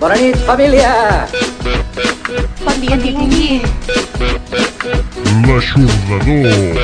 [0.00, 1.24] Bona nit, família!
[2.60, 3.64] Bon dia, tingui.
[5.48, 6.76] L'aixordador.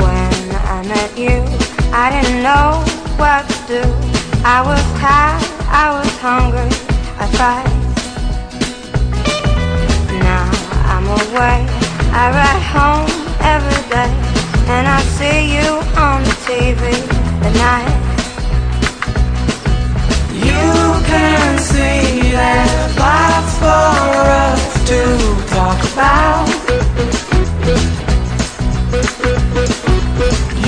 [0.00, 0.32] When
[0.64, 1.44] I met you,
[1.92, 2.80] I didn't know
[3.20, 3.82] what to do.
[4.48, 6.72] I was tired, I was hungry,
[7.20, 7.68] I tried.
[10.24, 10.48] Now
[10.88, 11.68] I'm away,
[12.16, 13.12] I ride home
[13.44, 14.08] every day,
[14.72, 15.68] and I see you
[16.00, 16.80] on the TV
[17.44, 18.09] at night.
[20.60, 20.72] You
[21.10, 22.68] can see that
[23.04, 25.00] life for us to
[25.54, 26.46] talk about.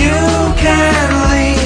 [0.03, 0.19] You
[0.65, 1.62] can leave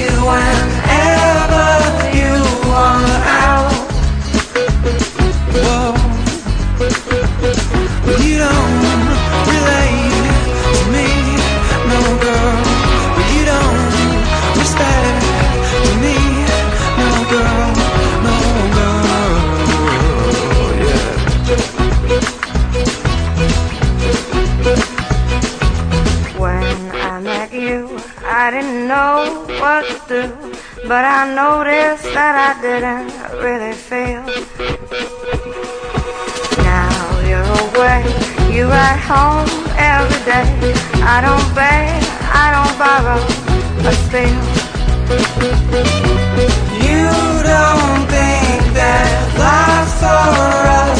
[26.39, 30.23] When I met you, I didn't know what to do,
[30.87, 33.11] but I noticed that I didn't
[33.43, 34.23] really feel.
[36.62, 36.95] Now
[37.27, 38.07] you're away,
[38.55, 40.47] you're at home every day.
[41.03, 43.19] I don't beg, I don't borrow,
[43.83, 44.45] but still.
[46.87, 47.11] You
[47.43, 50.95] don't think there's lots for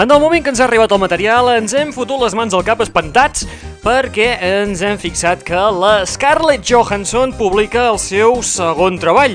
[0.00, 2.62] En el moment que ens ha arribat el material, ens hem fotut les mans al
[2.64, 3.42] cap espantats
[3.90, 9.34] perquè ens hem fixat que la Scarlett Johansson publica el seu segon treball.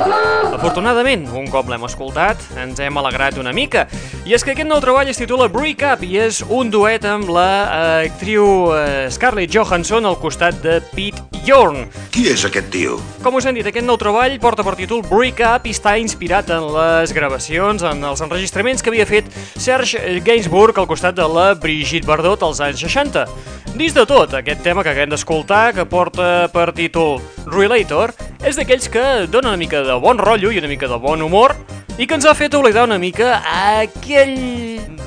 [0.56, 3.84] Afortunadament, un cop l'hem escoltat, ens hem alegrat una mica.
[4.24, 7.28] I és que aquest nou treball es titula Break Up i és un duet amb
[7.36, 8.46] la eh, actriu
[8.78, 11.90] eh, Scarlett Johansson al costat de Pete Yorn.
[12.14, 12.96] Qui és aquest tio?
[13.26, 16.54] Com us hem dit, aquest nou treball porta per títol Break Up i està inspirat
[16.56, 19.28] en les gravacions, en els enregistraments que havia fet
[19.60, 23.28] Serge Gainsbourg al costat de la Brigitte Bardot als anys 60.
[23.76, 27.16] Dins de tot, aquest tema que acabem d'escoltar, que porta per títol
[27.50, 28.12] Relator,
[28.46, 31.56] és d'aquells que dona una mica de bon rotllo i una mica de bon humor
[31.98, 34.36] i que ens ha fet oblidar una mica aquell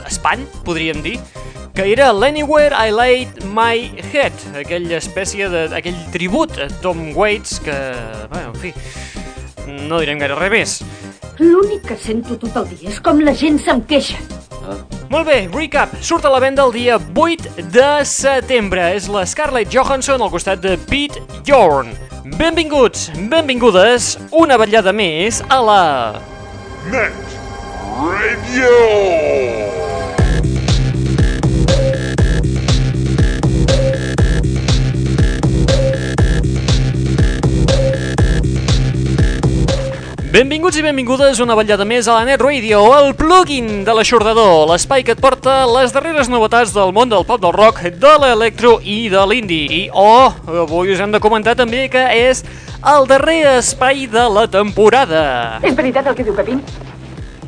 [0.09, 1.21] espany, podríem dir,
[1.71, 5.69] que era l'Anywhere I Laid My Head, aquella espècie de...
[5.79, 7.79] aquell tribut a Tom Waits que...
[8.33, 8.75] Bueno, en fi,
[9.87, 10.77] no direm gaire res més.
[11.39, 14.19] L'únic que sento tot el dia és com la gent se'm queixa.
[15.09, 18.91] Molt bé, Recap surt a la venda el dia 8 de setembre.
[18.99, 21.95] És la Scarlett Johansson al costat de Pete Yorn.
[22.37, 25.83] Benvinguts, benvingudes, una vetllada més a la...
[26.93, 27.25] Net
[27.99, 29.78] Radio.
[40.29, 45.01] Benvinguts i benvingudes una vetllada més a la Net Radio, el plugin de l'aixordador, l'espai
[45.01, 48.99] que et porta les darreres novetats del món del pop del rock, de l'electro i
[49.09, 49.71] de l'indie.
[49.73, 50.29] I, oh,
[50.67, 52.45] avui us hem de comentar també que és
[52.93, 55.23] el darrer espai de la temporada.
[55.65, 56.61] És veritat el que diu Pepín?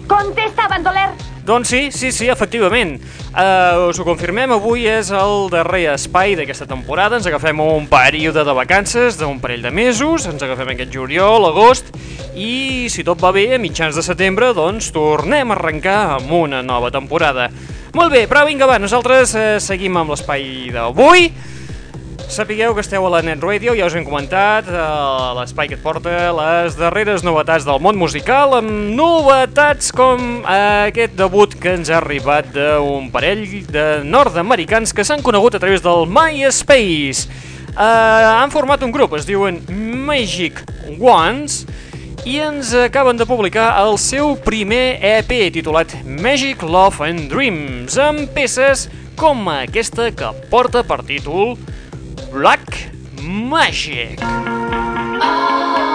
[0.09, 1.30] Contesta, bandoler!
[1.47, 2.99] Doncs sí, sí, sí, efectivament.
[3.31, 7.17] Uh, us ho confirmem, avui és el darrer espai d'aquesta temporada.
[7.17, 11.93] Ens agafem un període de vacances d'un parell de mesos, ens agafem aquest juliol, agost,
[12.37, 16.61] i si tot va bé, a mitjans de setembre, doncs tornem a arrencar amb una
[16.63, 17.49] nova temporada.
[17.97, 21.31] Molt bé, però vinga, va, nosaltres eh, seguim amb l'espai d'avui.
[22.31, 24.83] Sapigueu que esteu a la Net Radio, ja us hem comentat, eh,
[25.35, 31.57] l'espai que et porta les darreres novetats del món musical, amb novetats com aquest debut
[31.59, 37.27] que ens ha arribat d'un parell de nord-americans que s'han conegut a través del MySpace.
[37.75, 39.59] Eh, han format un grup, es diuen
[40.07, 40.63] Magic
[41.01, 41.65] Ones,
[42.23, 48.31] i ens acaben de publicar el seu primer EP titulat Magic Love and Dreams amb
[48.31, 48.87] peces
[49.19, 51.57] com aquesta que porta per títol
[52.33, 54.19] Black Magic.
[54.23, 55.90] Oh!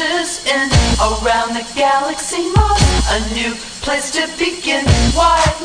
[0.00, 2.82] In around the galaxy Mars.
[3.10, 4.84] A new place to begin.
[5.14, 5.60] White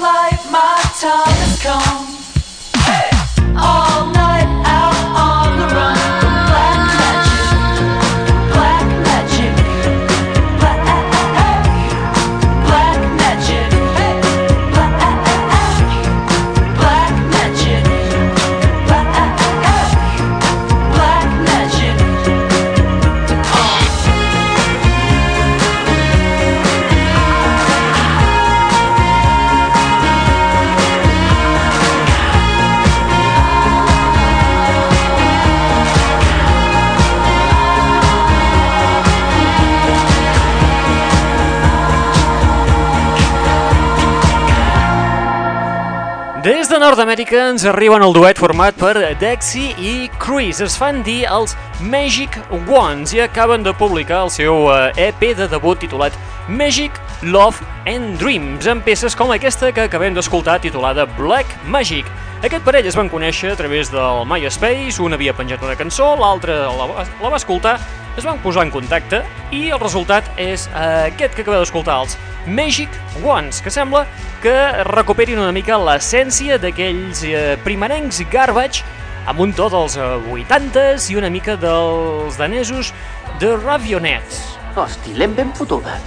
[46.40, 49.94] Des de Nord-Amèrica ens arriben el duet format per Dexy i
[50.24, 50.62] Chris.
[50.64, 51.52] Es fan dir els
[51.92, 52.38] Magic
[52.72, 56.16] Ones i acaben de publicar el seu eh, EP de debut titulat
[56.48, 56.96] Magic,
[57.28, 57.60] Love
[57.90, 62.06] and Dreams, amb peces com aquesta que acabem d'escoltar titulada Black Magic.
[62.46, 66.54] Aquest parell es van conèixer a través del MySpace, un havia penjat una cançó, l'altre
[66.78, 67.74] la, va- la va escoltar,
[68.20, 69.24] es van posar en contacte
[69.56, 72.16] i el resultat és eh, aquest que acabeu d'escoltar, els
[72.48, 72.94] Magic
[73.26, 74.06] Ones, que sembla
[74.44, 74.54] que
[74.88, 78.86] recuperin una mica l'essència d'aquells eh, primerencs garbage
[79.28, 80.08] amb un to dels eh,
[80.38, 82.94] 80s i una mica dels danesos
[83.42, 84.46] de Ravionets.
[84.78, 85.98] Hosti, l'hem ben fotuda.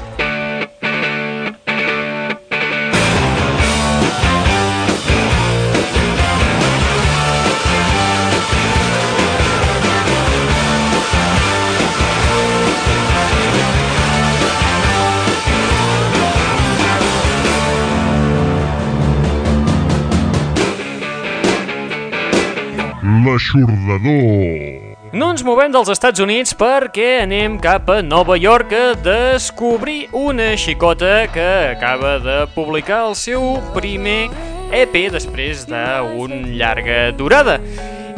[23.02, 24.94] L'aixordador.
[25.12, 30.52] No ens movem dels Estats Units perquè anem cap a Nova York a descobrir una
[30.54, 34.30] xicota que acaba de publicar el seu primer
[34.70, 37.58] EP després d'una llarga durada.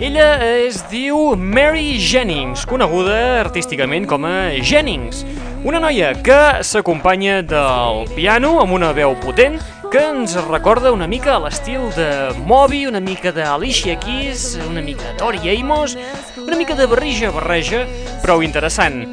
[0.05, 0.29] Ella
[0.61, 5.25] es diu Mary Jennings, coneguda artísticament com a Jennings.
[5.65, 9.57] Una noia que s'acompanya del piano amb una veu potent
[9.95, 12.09] que ens recorda una mica a l'estil de
[12.49, 15.95] Moby, una mica d'Alicia Keys, una mica de Tori Amos,
[16.35, 17.85] una mica de barrija barreja,
[18.25, 19.05] prou interessant.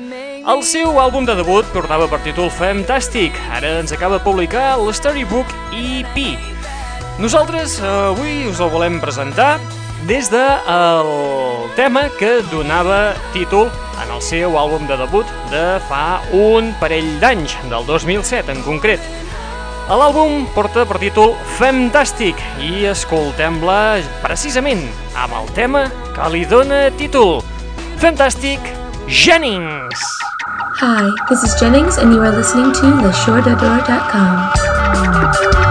[0.42, 4.90] El seu àlbum de debut portava per títol Fantastic, ara ens acaba de publicar el
[4.90, 6.18] Storybook EP.
[7.22, 9.60] Nosaltres eh, avui us el volem presentar
[10.10, 11.12] des de el
[11.78, 13.70] tema que donava títol
[14.02, 19.30] en el seu àlbum de debut de fa un parell d'anys, del 2007 en concret.
[19.92, 24.80] L'àlbum porta per títol Fantastic i escoltem-la precisament
[25.20, 25.82] amb el tema
[26.16, 27.44] que li dona títol
[28.00, 28.72] Fantastic
[29.12, 30.00] Jennings.
[30.80, 35.71] Hi, this is Jennings, and you are listening to theshortador.com.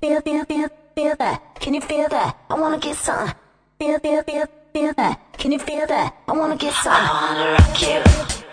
[0.00, 1.42] Feel, feel, feel, feel that.
[1.58, 2.36] Can you feel that?
[2.48, 3.32] I wanna get some.
[3.80, 5.18] Feel, feel, feel, feel that.
[5.36, 6.14] Can you feel that?
[6.28, 6.92] I wanna get some.
[6.94, 8.00] I wanna rock you.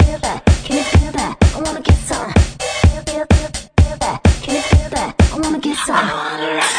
[0.05, 0.43] Feel that?
[0.63, 1.37] Can you feel that?
[1.55, 2.31] I wanna get some.
[2.33, 4.24] Feel, feel, feel, feel that.
[5.35, 5.99] I wanna get some.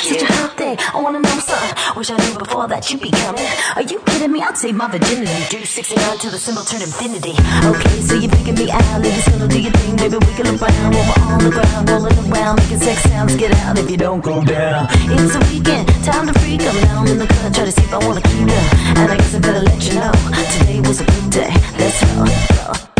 [0.00, 0.76] Such a hot day.
[0.80, 1.94] I wanna know some.
[1.94, 3.44] Wish I knew before that you'd be coming.
[3.76, 4.40] Are you kidding me?
[4.40, 5.44] I'd save my virginity.
[5.50, 7.36] Do 69 till the symbol turn infinity.
[7.68, 9.02] Okay, so you're picking me out.
[9.02, 9.96] Ladies, gonna do your thing.
[9.96, 10.94] Baby, we can look around.
[10.96, 13.36] While we're on the ground, rolling around, making sex sounds.
[13.36, 14.88] Get out if you don't go down.
[15.04, 16.80] It's a weekend, time to freak 'em.
[16.88, 18.66] Now I'm in the cut, try to see if I wanna keep them.
[18.96, 20.12] And I guess I better let you know.
[20.56, 21.52] Today was a good day.
[21.76, 22.95] Let's go, go,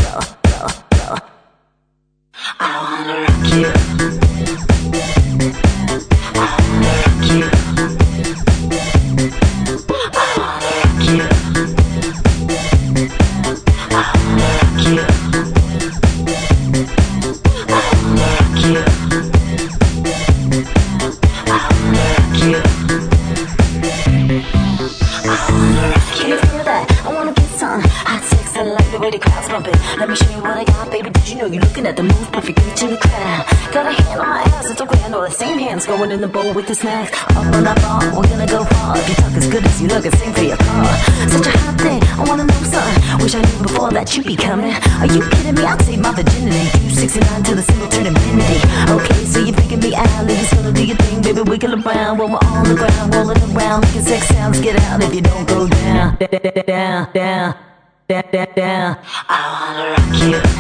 [58.09, 58.99] da, da, da.
[59.29, 60.56] I wanna rock you.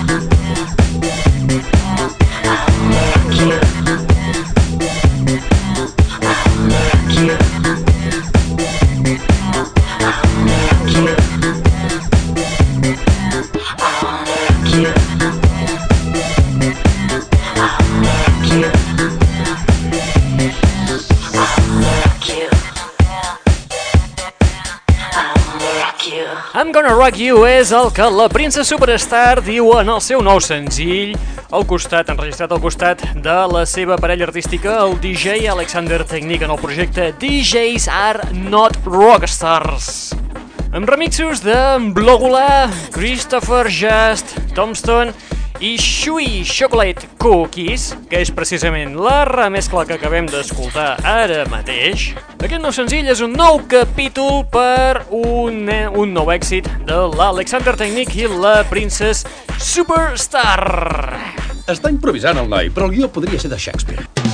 [27.66, 31.16] És el que la Princess Superstar diu en el seu nou senzill,
[31.50, 36.52] al costat, enregistrat al costat de la seva parella artística, el DJ Alexander Technic, en
[36.54, 40.12] el projecte DJs Are Not Rockstars.
[40.70, 41.58] Amb remixos de
[41.96, 45.11] Blogula, Christopher Just, Tombstone
[45.60, 52.10] i Shui Chocolate Cookies, que és precisament la remescla que acabem d'escoltar ara mateix.
[52.36, 55.64] Aquest nou senzill és un nou capítol per un,
[55.97, 59.25] un nou èxit de l'Alexander Technic i la Princess
[59.56, 60.60] Superstar.
[61.66, 64.25] Està improvisant el noi, però el guió podria ser de Shakespeare.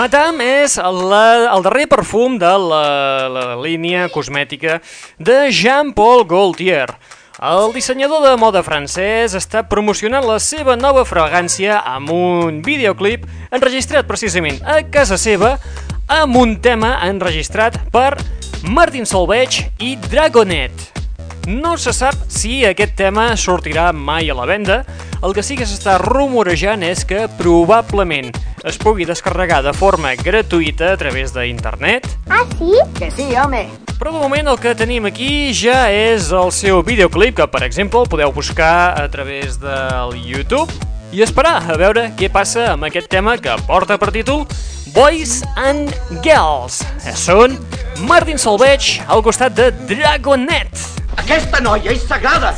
[0.00, 2.84] Madame és la, el darrer perfum de la,
[3.28, 4.78] la línia cosmètica
[5.20, 6.86] de Jean-Paul Gaultier.
[7.36, 14.08] El dissenyador de moda francès està promocionant la seva nova fragància amb un videoclip enregistrat
[14.08, 15.58] precisament a casa seva
[16.08, 18.14] amb un tema enregistrat per
[18.64, 20.99] Martin Solveig i Dragonet.
[21.48, 24.82] No se sap si aquest tema sortirà mai a la venda,
[25.24, 28.30] el que sí que s'està rumorejant és que probablement
[28.64, 32.06] es pugui descarregar de forma gratuïta a través d'internet.
[32.28, 32.76] Ah, sí?
[32.98, 33.66] Que sí, home.
[34.00, 38.00] Però de moment el que tenim aquí ja és el seu videoclip, que per exemple
[38.00, 40.72] el podeu buscar a través del YouTube
[41.12, 44.46] i esperar a veure què passa amb aquest tema que porta per títol
[44.94, 45.92] Boys and
[46.24, 46.80] Girls.
[47.16, 47.58] Són
[48.08, 50.99] Martin Solveig al costat de Dragonet.
[51.16, 52.54] Aquesta noia és sagrada!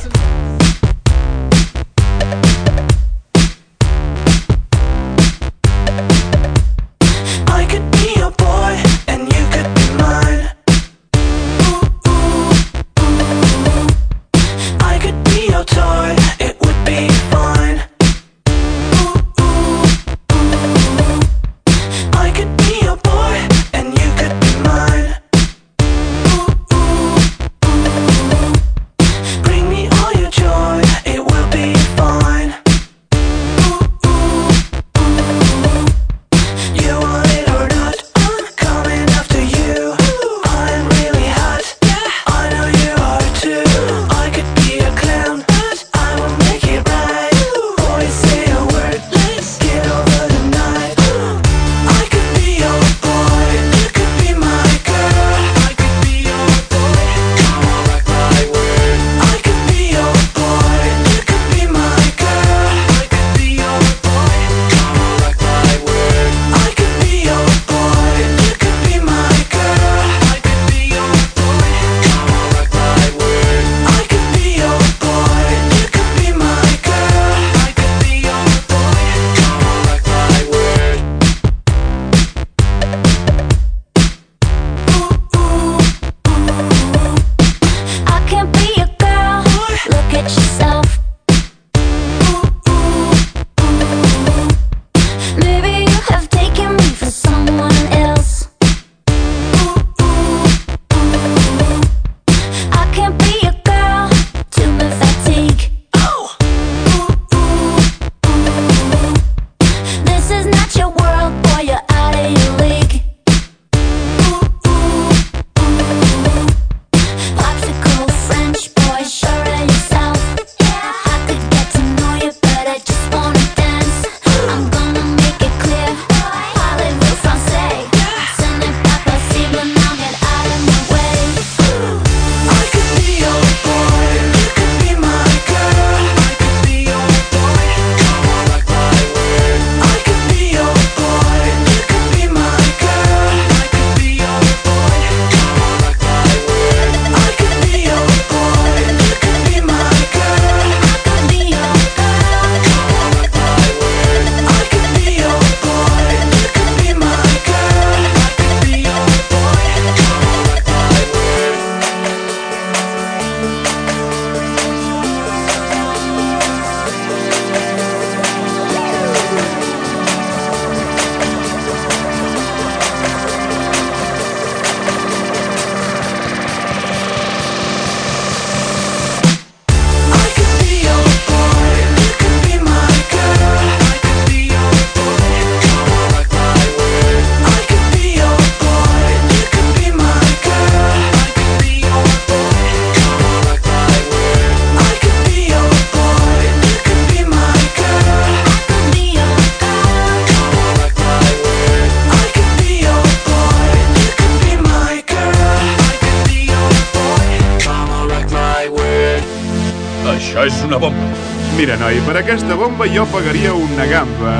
[211.62, 214.33] Mira, noi, per aquesta bomba jo pagaria una gamba.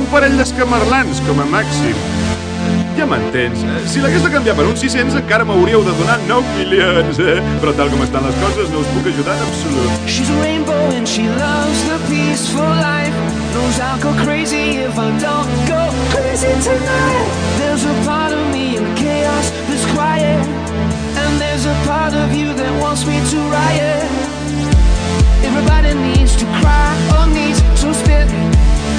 [0.00, 1.98] Un parell d'escamarlans, com a màxim.
[2.96, 3.60] Ja m'entens.
[3.68, 7.36] Eh, Si l'hagués de canviar per uns 600 encara m'hauríeu de donar 9 milions, eh?
[7.60, 10.08] Però tal com estan les coses no us puc ajudar en absolut.
[10.08, 13.12] She's a rainbow and she loves the peaceful life.
[13.52, 15.84] Knows I'll go crazy if I don't go
[16.16, 17.28] crazy tonight.
[17.60, 20.40] There's a part of me in chaos that's quiet.
[21.20, 24.23] And there's a part of you that wants me to riot.
[25.44, 28.28] Everybody needs to cry or needs to spit.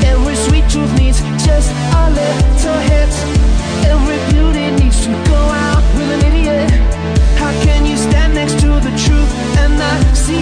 [0.06, 3.14] Every sweet truth needs just a little hit.
[3.92, 6.70] Every beauty needs to go out with an idiot.
[7.42, 9.32] How can you stand next to the truth
[9.62, 10.35] and not see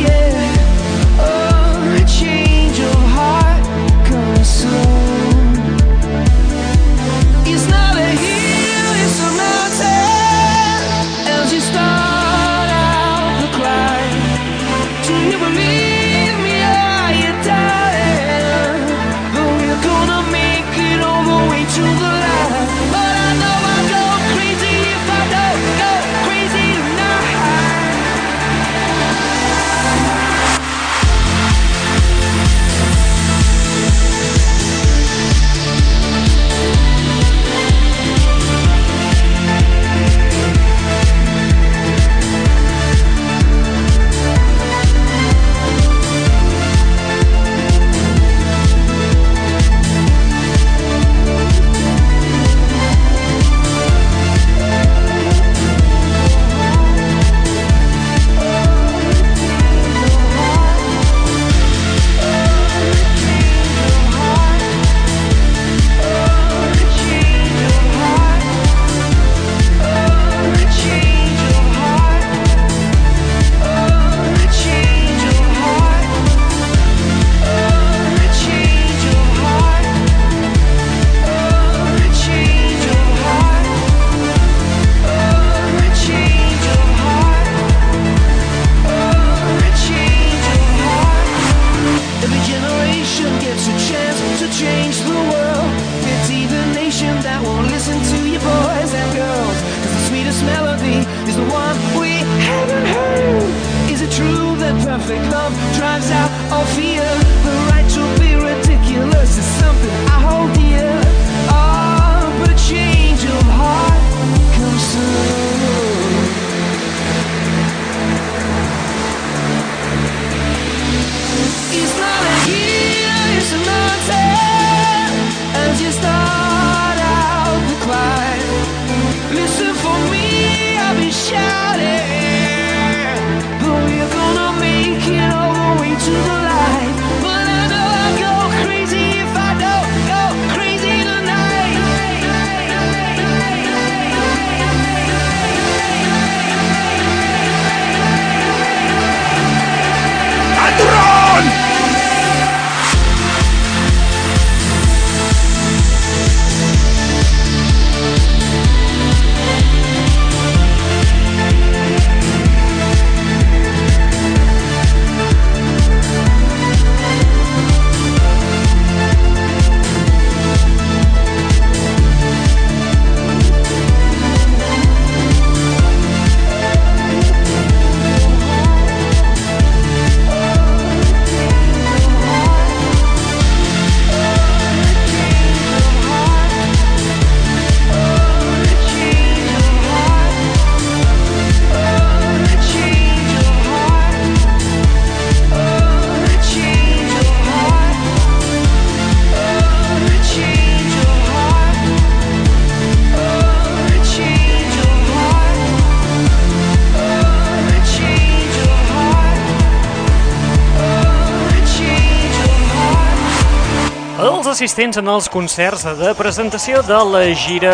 [214.64, 217.74] assistents en els concerts de presentació de la gira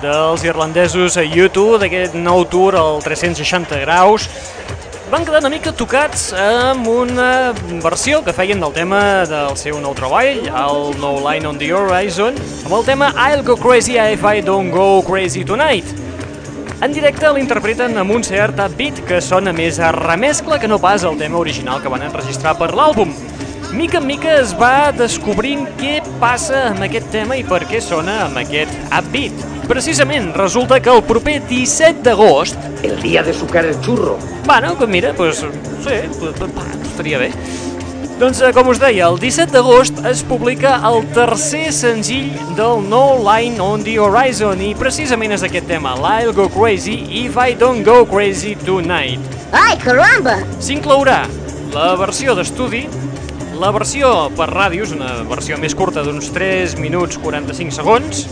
[0.00, 4.24] dels irlandesos a YouTube, d'aquest nou tour al 360 graus,
[5.12, 7.52] van quedar una mica tocats amb una
[7.84, 12.40] versió que feien del tema del seu nou treball, el No Line on the Horizon,
[12.64, 15.92] amb el tema I'll Go Crazy If I Don't Go Crazy Tonight.
[16.80, 21.04] En directe l'interpreten amb un cert upbeat que sona més a remescla que no pas
[21.04, 23.12] el tema original que van enregistrar per l'àlbum.
[23.72, 28.18] Mica en mica es va descobrint què passa amb aquest tema i per què sona
[28.26, 29.46] amb aquest upbeat.
[29.64, 32.58] Precisament, resulta que el proper 17 d'agost...
[32.84, 34.18] El día de sucar el churro.
[34.44, 35.94] Bueno, que mira, pues, sí,
[36.84, 37.30] estaria bé.
[38.20, 43.16] Doncs, eh, com us deia, el 17 d'agost es publica el tercer senzill del No
[43.24, 47.88] Line on the Horizon i precisament és aquest tema, l'I'll Go Crazy If I Don't
[47.88, 49.40] Go Crazy Tonight.
[49.56, 50.36] Ai, caramba!
[50.60, 51.22] S'inclourà
[51.72, 52.84] la versió d'estudi,
[53.62, 58.24] la versió per ràdios, una versió més curta d'uns 3 minuts 45 segons,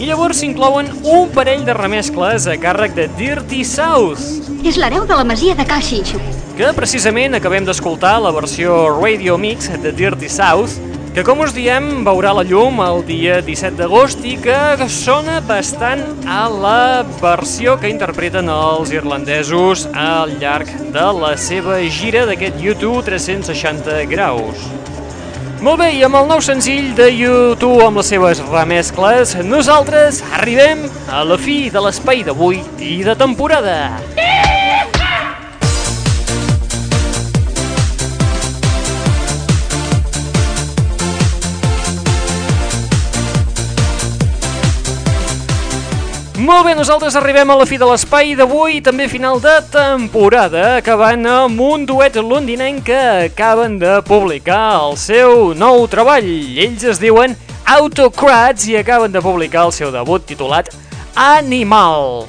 [0.00, 4.20] i llavors s'inclouen un parell de remescles a càrrec de Dirty South,
[4.60, 6.20] És l'hereu de la masia de Xinxo.
[6.58, 10.76] que precisament acabem d'escoltar la versió Radio Mix de Dirty South,
[11.14, 16.04] que com us diem veurà la llum el dia 17 d'agost i que sona bastant
[16.30, 23.02] a la versió que interpreten els irlandesos al llarg de la seva gira d'aquest YouTube
[23.08, 24.68] 360 graus.
[25.60, 30.86] Molt bé, i amb el nou senzill de YouTube amb les seves remescles, nosaltres arribem
[31.10, 33.80] a la fi de l'espai d'avui i de temporada.
[46.50, 51.22] Molt bé, nosaltres arribem a la fi de l'espai d'avui també final de temporada, acabant
[51.30, 56.26] amb un duet londinenc que acaben de publicar el seu nou treball.
[56.64, 57.38] Ells es diuen
[57.70, 60.74] Autocrats i acaben de publicar el seu debut titulat
[61.14, 62.26] Animal.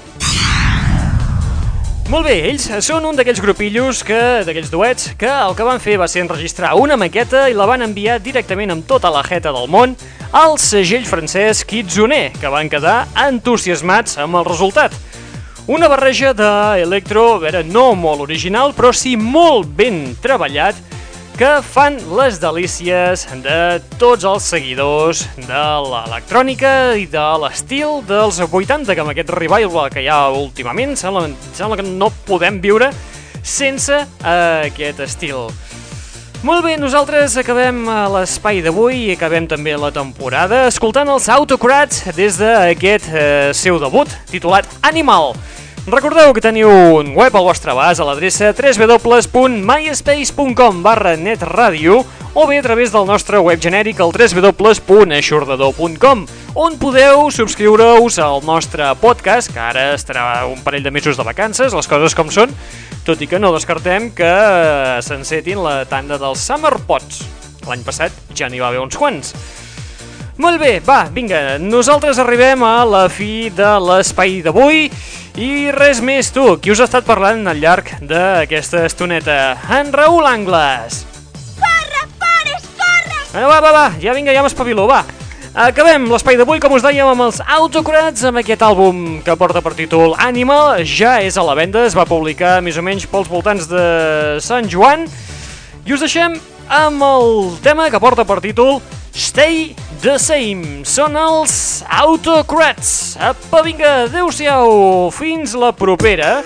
[2.13, 5.97] Molt bé, ells són un d'aquells grupillos que, d'aquells duets, que el que van fer
[5.97, 9.65] va ser enregistrar una maqueta i la van enviar directament amb tota la jeta del
[9.65, 9.97] món
[10.31, 14.95] al segell francès Kitsune, que van quedar entusiasmats amb el resultat.
[15.71, 20.79] Una barreja d'electro, a veure, no molt original, però sí molt ben treballat,
[21.37, 23.59] que fan les delícies de
[23.99, 30.03] tots els seguidors de l'electrònica i de l'estil dels 80, que amb aquest revival que
[30.03, 32.91] hi ha últimament sembla, sembla que no podem viure
[33.43, 35.49] sense eh, aquest estil.
[36.41, 41.99] Molt bé, nosaltres acabem eh, l'espai d'avui i acabem també la temporada escoltant els Autocrats
[42.17, 45.35] des d'aquest eh, seu debut titulat Animal.
[45.89, 52.05] Recordeu que teniu un web al vostre abast a l'adreça www.myspace.com barra netradio
[52.37, 58.93] o bé a través del nostre web genèric al www.aixordador.com on podeu subscriure-us al nostre
[59.01, 62.53] podcast, que ara estarà un parell de mesos de vacances, les coses com són,
[63.01, 64.29] tot i que no descartem que
[65.01, 67.25] s'encetin la tanda dels Summer Pots.
[67.65, 69.33] L'any passat ja n'hi va haver uns quants.
[70.41, 74.87] Molt bé, va, vinga, nosaltres arribem a la fi de l'espai d'avui
[75.37, 79.35] i res més tu, qui us ha estat parlant al llarg d'aquesta estoneta?
[79.77, 81.03] En Raül Angles!
[81.59, 83.19] Corre, pares, corre!
[83.37, 85.03] Eh, va, va, va, ja vinga, ja m'espavilo, va.
[85.67, 89.75] Acabem l'espai d'avui, com us dèiem, amb els Autocrats, amb aquest àlbum que porta per
[89.77, 93.69] títol Animal, ja és a la venda, es va publicar més o menys pels voltants
[93.69, 93.85] de
[94.41, 95.05] Sant Joan,
[95.85, 96.35] i us deixem
[96.69, 98.79] amb el tema que porta per títol
[99.11, 100.85] Stay the Same.
[100.87, 103.17] Són els Autocrats.
[103.19, 106.39] Apa, vinga, adeu-siau, fins la propera.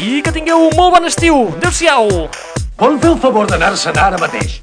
[0.00, 1.44] I que tingueu un molt bon estiu.
[1.58, 2.28] Adeu-siau.
[2.80, 4.62] Vol fer el favor d'anar-se'n ara mateix?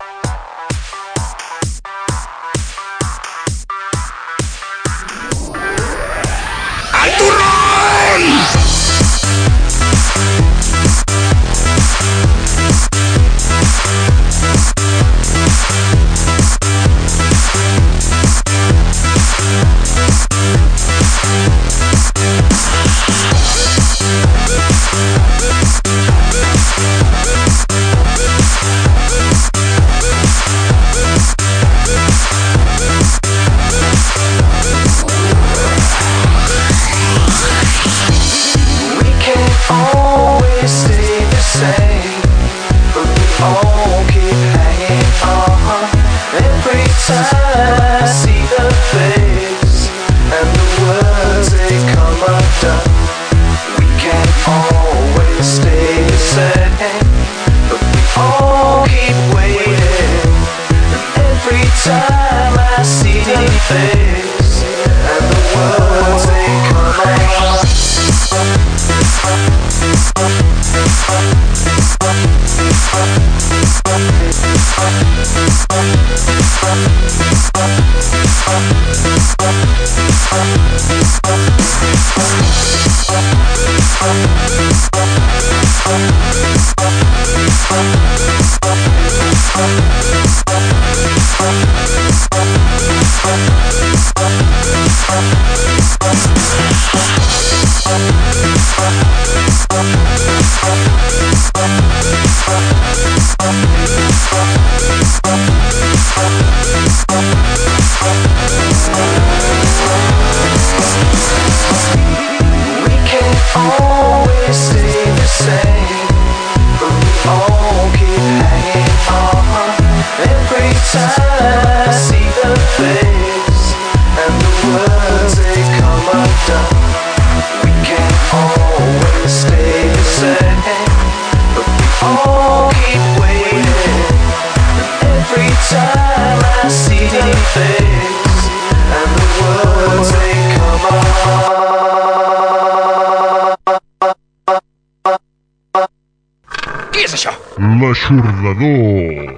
[147.60, 149.36] l'aixordador.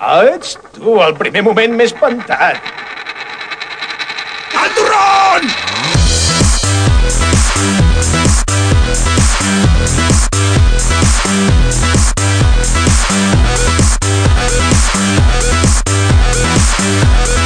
[0.00, 2.56] Ah, ets tu, el primer moment més espantat.
[4.58, 5.50] El turron!
[16.80, 17.37] Ah!